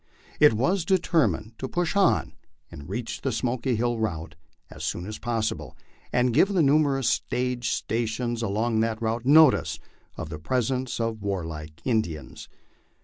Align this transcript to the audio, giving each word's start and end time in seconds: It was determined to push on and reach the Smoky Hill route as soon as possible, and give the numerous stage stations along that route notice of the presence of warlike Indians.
It 0.39 0.53
was 0.53 0.83
determined 0.83 1.59
to 1.59 1.67
push 1.67 1.95
on 1.95 2.33
and 2.71 2.89
reach 2.89 3.21
the 3.21 3.31
Smoky 3.31 3.75
Hill 3.75 3.99
route 3.99 4.35
as 4.71 4.83
soon 4.83 5.05
as 5.05 5.19
possible, 5.19 5.77
and 6.11 6.33
give 6.33 6.47
the 6.53 6.63
numerous 6.63 7.07
stage 7.07 7.69
stations 7.69 8.41
along 8.41 8.79
that 8.79 8.99
route 8.99 9.27
notice 9.27 9.77
of 10.17 10.29
the 10.29 10.39
presence 10.39 10.99
of 10.99 11.21
warlike 11.21 11.83
Indians. 11.85 12.49